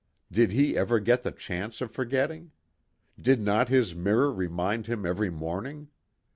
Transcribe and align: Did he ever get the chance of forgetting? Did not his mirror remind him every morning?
Did 0.31 0.51
he 0.51 0.75
ever 0.75 0.99
get 0.99 1.21
the 1.21 1.29
chance 1.31 1.79
of 1.79 1.91
forgetting? 1.91 2.49
Did 3.19 3.39
not 3.39 3.69
his 3.69 3.93
mirror 3.93 4.33
remind 4.33 4.87
him 4.87 5.05
every 5.05 5.29
morning? 5.29 5.89